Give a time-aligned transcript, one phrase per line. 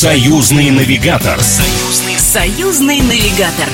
[0.00, 1.42] Союзный навигатор.
[1.42, 3.68] Союзный, союзный навигатор.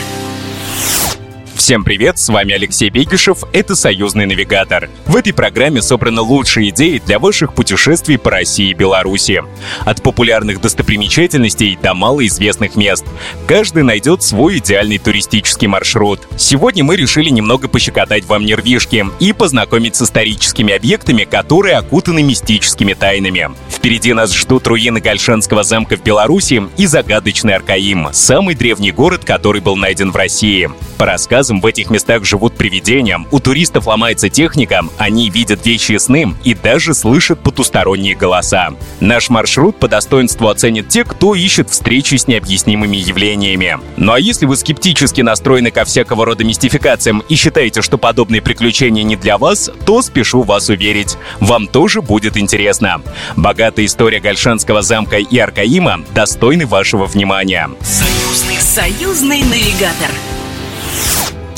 [1.64, 4.90] Всем привет, с вами Алексей Бегишев, это «Союзный навигатор».
[5.06, 9.42] В этой программе собраны лучшие идеи для ваших путешествий по России и Беларуси.
[9.86, 13.06] От популярных достопримечательностей до малоизвестных мест.
[13.46, 16.20] Каждый найдет свой идеальный туристический маршрут.
[16.36, 22.92] Сегодня мы решили немного пощекотать вам нервишки и познакомить с историческими объектами, которые окутаны мистическими
[22.92, 23.48] тайнами.
[23.70, 29.62] Впереди нас ждут руины Гальшанского замка в Беларуси и загадочный Аркаим, самый древний город, который
[29.62, 30.70] был найден в России.
[30.98, 36.34] По рассказам, в этих местах живут привидения, у туристов ломается техника, они видят вещи сны
[36.44, 38.70] и даже слышат потусторонние голоса.
[39.00, 43.78] Наш маршрут по достоинству оценит те, кто ищет встречи с необъяснимыми явлениями.
[43.96, 49.02] Ну а если вы скептически настроены ко всякого рода мистификациям и считаете, что подобные приключения
[49.02, 53.02] не для вас, то спешу вас уверить, вам тоже будет интересно.
[53.36, 57.70] Богатая история Гальшанского замка и Аркаима достойны вашего внимания.
[57.80, 60.10] Союзный, союзный навигатор.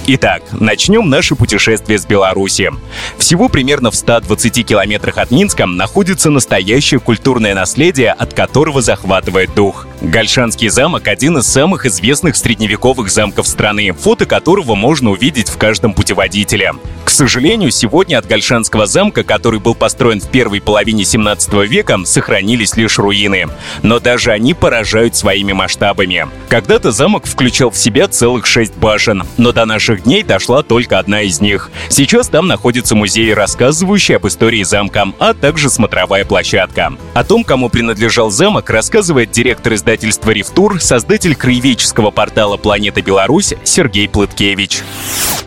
[0.08, 2.70] Итак, начнем наше путешествие с Беларуси.
[3.18, 9.88] Всего примерно в 120 километрах от Минска находится настоящее культурное наследие, от которого захватывает дух.
[10.02, 15.94] Гальшанский замок— один из самых известных средневековых замков страны, фото которого можно увидеть в каждом
[15.94, 16.74] путеводителе.
[17.04, 22.76] К сожалению, сегодня от Гальшанского замка, который был построен в первой половине 17 века, сохранились
[22.76, 23.46] лишь руины.
[23.82, 26.26] Но даже они поражают своими масштабами.
[26.48, 31.22] Когда-то замок включал в себя целых шесть башен, но до наших дней дошла только одна
[31.22, 31.70] из них.
[31.88, 36.92] Сейчас там находится музей, рассказывающий об истории замка, а также смотровая площадка.
[37.14, 44.08] О том, кому принадлежал замок, рассказывает директор издательства «Рифтур», создатель краеведческого портала «Планета Беларусь» Сергей
[44.08, 44.82] Плыткевич.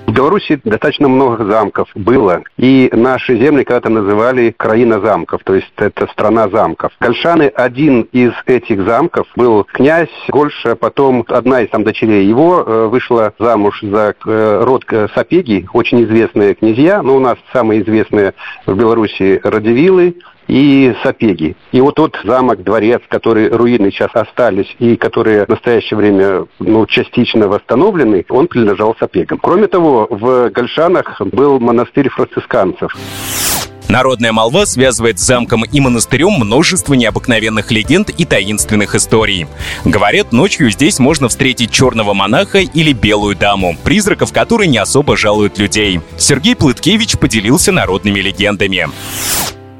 [0.08, 5.67] В Беларуси достаточно много замков было, и наши земли когда-то называли краина замков, то есть
[5.76, 6.94] это страна замков.
[7.02, 12.88] Гольшаны один из этих замков был князь Гольша, потом одна из там дочерей его э,
[12.88, 14.86] вышла замуж за э, род
[15.16, 18.33] Сапеги, очень известные князья, но у нас самые известные
[18.66, 20.16] в Беларуси Радивилы,
[20.49, 21.55] и Сапеги.
[21.71, 26.86] И вот тот замок, дворец, который руины сейчас остались и которые в настоящее время ну,
[26.87, 29.37] частично восстановлены, он принадлежал Сапегам.
[29.37, 32.92] Кроме того, в Гольшанах был монастырь францисканцев.
[33.87, 39.48] Народная молва связывает с замком и монастырем множество необыкновенных легенд и таинственных историй.
[39.83, 45.58] Говорят, ночью здесь можно встретить черного монаха или белую даму, призраков которой не особо жалуют
[45.58, 46.02] людей.
[46.17, 48.87] Сергей Плыткевич поделился народными легендами.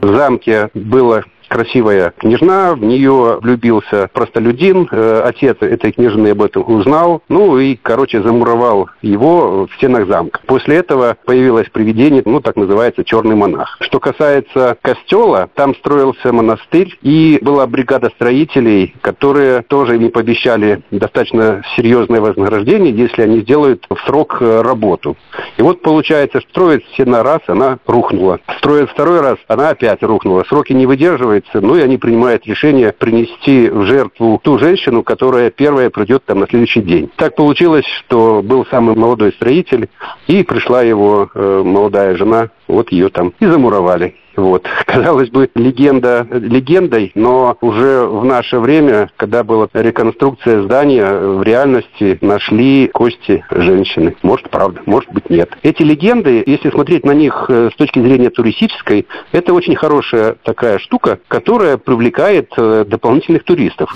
[0.02, 7.22] Замке было красивая княжна, в нее влюбился простолюдин, э, отец этой княжны об этом узнал,
[7.28, 10.40] ну и, короче, замуровал его в стенах замка.
[10.46, 13.78] После этого появилось привидение, ну, так называется, черный монах.
[13.82, 21.64] Что касается костела, там строился монастырь, и была бригада строителей, которые тоже не пообещали достаточно
[21.76, 25.18] серьезное вознаграждение, если они сделают в срок э, работу.
[25.58, 28.40] И вот получается, строит стена раз, она рухнула.
[28.58, 30.44] Строит второй раз, она опять рухнула.
[30.48, 35.50] Сроки не выдерживает, оказывается, ну и они принимают решение принести в жертву ту женщину, которая
[35.50, 37.10] первая придет там на следующий день.
[37.16, 39.90] Так получилось, что был самый молодой строитель,
[40.28, 44.16] и пришла его э, молодая жена, вот ее там и замуровали.
[44.40, 44.66] Вот.
[44.86, 52.18] Казалось бы, легенда легендой, но уже в наше время, когда была реконструкция здания, в реальности
[52.22, 54.16] нашли кости женщины.
[54.22, 55.52] Может, правда, может быть, нет.
[55.62, 60.80] Эти легенды, если смотреть на них э, с точки зрения туристической, это очень хорошая такая
[60.80, 63.94] штука, которая привлекает э, дополнительных туристов.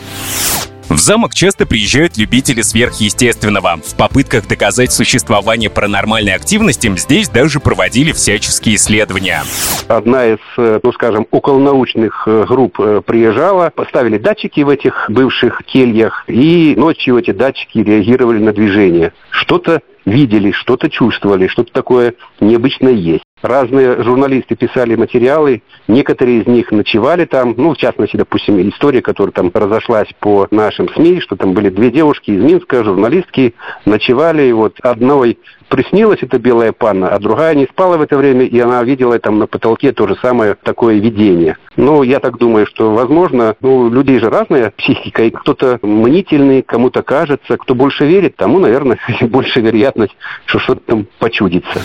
[0.94, 3.78] В замок часто приезжают любители сверхъестественного.
[3.84, 9.42] В попытках доказать существование паранормальной активности здесь даже проводили всяческие исследования.
[9.88, 15.64] Одна из, э, ну скажем, околонаучных э, групп э, приезжала, поставили датчики в этих бывших
[15.66, 19.14] кельях, и ночью эти датчики реагировали на движение.
[19.32, 23.24] Что-то видели, что-то чувствовали, что-то такое необычное есть.
[23.44, 29.34] Разные журналисты писали материалы, некоторые из них ночевали там, ну, в частности, допустим, история, которая
[29.34, 33.54] там разошлась по нашим СМИ, что там были две девушки из Минска, журналистки,
[33.86, 35.38] ночевали, и вот одной
[35.68, 39.40] приснилась эта белая панна, а другая не спала в это время, и она видела там
[39.40, 41.58] на потолке то же самое такое видение.
[41.76, 47.04] Ну, я так думаю, что, возможно, ну, людей же разная психика, и кто-то мнительный, кому-то
[47.04, 50.16] кажется, кто больше верит, тому, наверное, больше вероятность,
[50.46, 51.82] что что-то там почудится.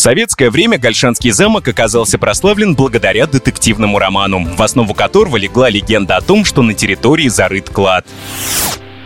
[0.00, 6.16] В советское время Гальшанский замок оказался прославлен благодаря детективному роману, в основу которого легла легенда
[6.16, 8.06] о том, что на территории зарыт клад.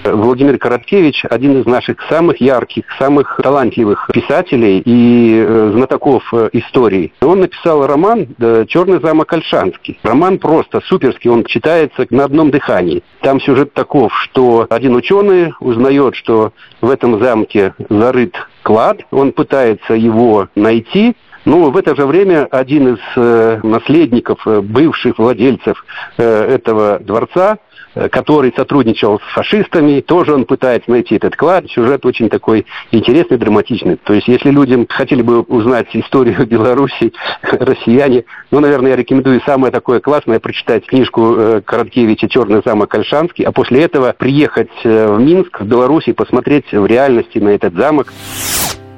[0.05, 7.12] Владимир Короткевич один из наших самых ярких, самых талантливых писателей и э, знатоков э, истории.
[7.23, 8.29] Он написал роман
[8.69, 9.99] «Черный замок Ольшанский».
[10.03, 13.03] Роман просто суперский, он читается на одном дыхании.
[13.23, 16.53] Там сюжет таков, что один ученый узнает, что
[16.83, 22.95] в этом замке зарыт клад, он пытается его найти, ну, в это же время один
[22.95, 25.85] из э, наследников, э, бывших владельцев
[26.17, 27.74] э, этого дворца, э,
[28.11, 31.70] который сотрудничал с фашистами, тоже он пытается найти этот клад.
[31.70, 33.96] Сюжет очень такой интересный, драматичный.
[33.96, 37.12] То есть, если людям хотели бы узнать историю Беларуси,
[37.43, 43.44] россияне, ну, наверное, я рекомендую самое такое классное прочитать книжку э, Короткевича «Черный замок Ольшанский»,
[43.44, 48.12] а после этого приехать э, в Минск, в Беларуси, посмотреть в реальности на этот замок.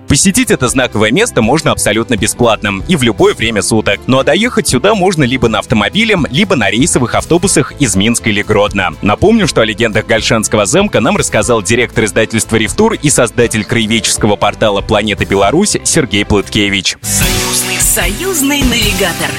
[0.08, 4.00] Посетить это знаковое место можно абсолютно бесплатно и в любое время суток.
[4.06, 8.42] Ну а доехать сюда можно либо на автомобиле, либо на рейсовых автобусах из Минска или
[8.42, 8.94] Гродно.
[9.02, 14.80] Напомню, что о легендах Гольшанского замка нам рассказал директор издательства «Ревтур» и создатель краеведческого портала
[14.80, 16.96] «Планета Беларусь» Сергей Плыткевич.
[17.02, 19.30] Союзный, союзный навигатор.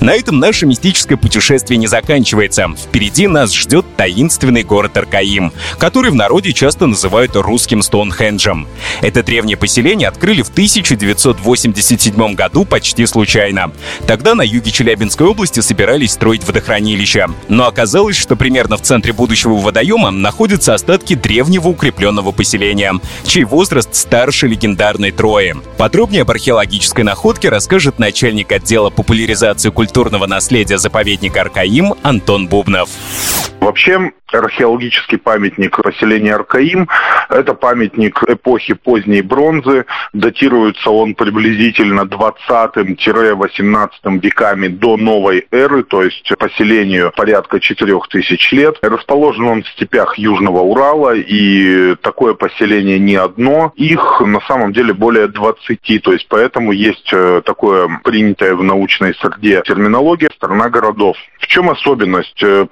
[0.00, 2.68] На этом наше мистическое путешествие не заканчивается.
[2.76, 8.66] Впереди нас ждет таинственный город Аркаим, который в народе часто называют русским Стоунхенджем.
[9.00, 13.72] Это древнее поселение открыли в 1987 году почти случайно.
[14.06, 17.28] Тогда на юге Челябинской области собирались строить водохранилище.
[17.48, 22.92] Но оказалось, что примерно в центре будущего водоема находятся остатки древнего укрепленного поселения,
[23.26, 25.54] чей возраст старше легендарной Трои.
[25.78, 32.88] Подробнее об археологической находке расскажет начальник отдела популяризации культуры культурного наследия заповедника Аркаим Антон Бубнов.
[33.64, 36.86] Вообще, археологический памятник поселения Аркаим–
[37.30, 39.86] это памятник эпохи поздней бронзы.
[40.12, 43.88] Датируется он приблизительно 20-18
[44.20, 48.76] веками до новой эры, то есть поселению порядка 4000 лет.
[48.82, 53.72] Расположен он в степях Южного Урала, и такое поселение не одно.
[53.76, 59.14] Их на самом деле более 20, то есть поэтому есть э, такое принятое в научной
[59.14, 61.16] среде терминология «страна городов».
[61.38, 62.66] В чем особенность э,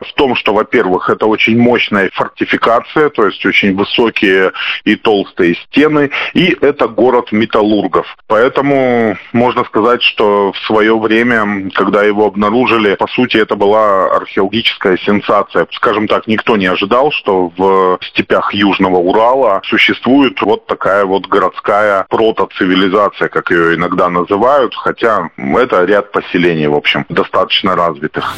[0.00, 4.52] в том, что, во-первых, это очень мощная фортификация, то есть очень высокие
[4.84, 8.06] и толстые стены, и это город металлургов.
[8.26, 14.96] Поэтому можно сказать, что в свое время, когда его обнаружили, по сути, это была археологическая
[14.98, 15.66] сенсация.
[15.72, 22.06] Скажем так, никто не ожидал, что в степях Южного Урала существует вот такая вот городская
[22.08, 28.36] протоцивилизация, как ее иногда называют, хотя это ряд поселений, в общем, достаточно развитых.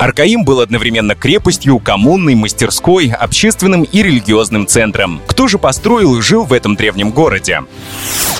[0.00, 5.20] Аркаим был одновременно крепостью, коммунной, мастерской, общественным и религиозным центром.
[5.26, 7.64] Кто же построил и жил в этом древнем городе?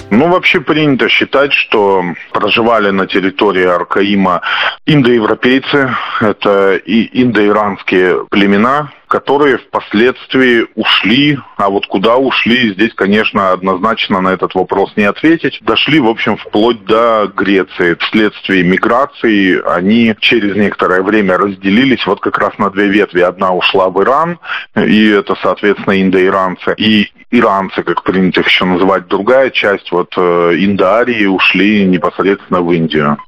[0.09, 2.03] Ну, вообще принято считать, что
[2.33, 4.41] проживали на территории Аркаима
[4.87, 14.21] индоевропейцы, это и индоиранские племена, которые впоследствии ушли, а вот куда ушли, здесь, конечно, однозначно
[14.21, 15.59] на этот вопрос не ответить.
[15.63, 17.97] Дошли, в общем, вплоть до Греции.
[17.99, 23.21] Вследствие миграции они через некоторое время разделились вот как раз на две ветви.
[23.23, 24.39] Одна ушла в Иран,
[24.77, 26.75] и это, соответственно, индоиранцы.
[26.77, 32.71] И иранцы, как принято их еще называть, другая часть, вот э, Индоарии, ушли непосредственно в
[32.73, 33.19] Индию.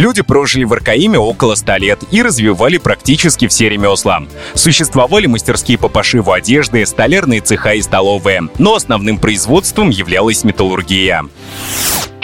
[0.00, 4.22] Люди прожили в Аркаиме около 100 лет и развивали практически все ремесла.
[4.54, 11.26] Существовали мастерские по пошиву одежды, столярные цеха и столовые, но основным производством являлась металлургия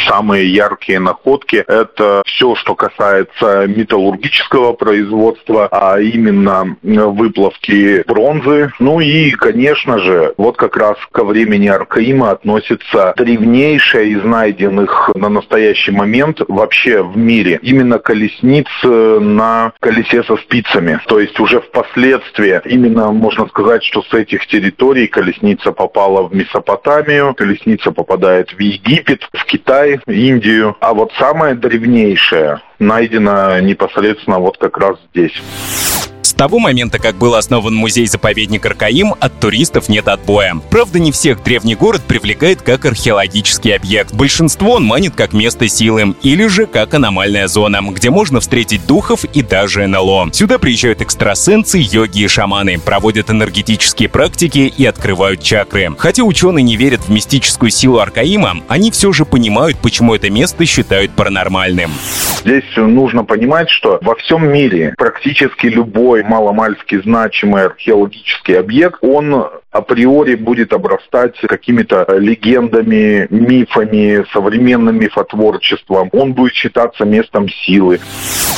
[0.07, 8.73] самые яркие находки– это все, что касается металлургического производства, а именно выплавки бронзы.
[8.79, 15.29] Ну и, конечно же, вот как раз ко времени Аркаима относится древнейшая из найденных на
[15.29, 21.01] настоящий момент вообще в мире именно колесниц на колесе со спицами.
[21.07, 27.35] То есть уже впоследствии именно можно сказать, что с этих территорий колесница попала в Месопотамию,
[27.35, 30.77] колесница попадает в Египет, в Китай, Индию.
[30.81, 35.43] А вот самое древнейшее найдено непосредственно вот как раз здесь
[36.37, 40.55] того момента, как был основан музей-заповедник Аркаим, от туристов нет отбоя.
[40.71, 44.13] Правда, не всех древний город привлекает как археологический объект.
[44.15, 49.25] Большинство он манит как место силы или же как аномальная зона, где можно встретить духов
[49.25, 50.31] и даже НЛО.
[50.33, 55.91] Сюда приезжают экстрасенсы, йоги и шаманы, проводят энергетические практики и открывают чакры.
[55.99, 60.67] Хотя ученые не верят в мистическую силу Аркаима, они все же понимают, почему это место
[60.67, 61.91] считают паранормальным.
[62.45, 70.35] Здесь нужно понимать, что во всем мире практически любой маломальски значимый археологический объект, он априори
[70.35, 76.09] будет обрастать какими-то легендами, мифами, современным мифотворчеством.
[76.13, 78.01] Он будет считаться местом силы.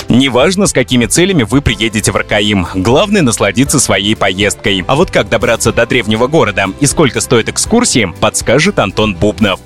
[0.08, 2.66] Неважно, с какими целями вы приедете в Аркаим.
[2.75, 4.84] Главное насладиться своей поездкой.
[4.87, 9.60] А вот как добраться до древнего города и сколько стоит экскурсии, подскажет Антон Бубнов.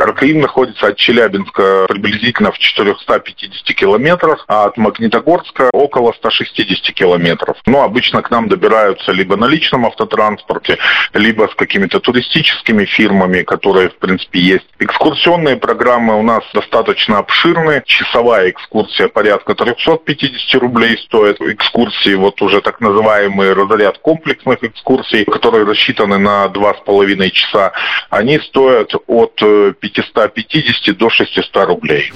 [0.00, 7.56] Аркаим находится от Челябинска приблизительно в 450 километрах, а от Магнитогорска около 160 километров.
[7.66, 10.78] Но обычно к нам добираются либо на личном автотранспорте,
[11.14, 14.66] либо с какими-то туристическими фирмами, которые, в принципе, есть.
[14.78, 17.82] Экскурсионные программы у нас достаточно обширные.
[17.84, 21.40] Часовая экскурсия порядка 350 рублей стоит.
[21.40, 27.72] Экскурсии, вот уже так называемый разряд комплексных экскурсий, которые рассчитаны на 2,5 часа,
[28.10, 28.92] они стоят
[29.28, 32.12] от 550 до 600 рублей.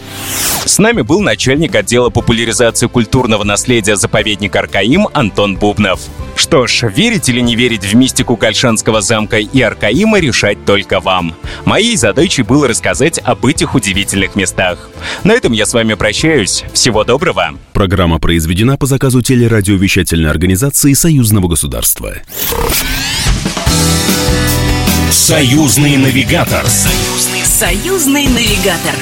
[0.64, 6.00] С нами был начальник отдела популяризации культурного наследия заповедника Аркаим Антон Бубнов.
[6.36, 11.34] Что ж, верить или не верить в мистику Кальшанского замка и Аркаима решать только вам.
[11.64, 14.88] Моей задачей было рассказать об этих удивительных местах.
[15.24, 16.64] На этом я с вами прощаюсь.
[16.72, 17.58] Всего доброго.
[17.72, 22.14] Программа произведена по заказу телерадиовещательной организации Союзного государства.
[25.12, 26.66] Союзный навигатор.
[26.66, 28.94] Союзный, союзный навигатор.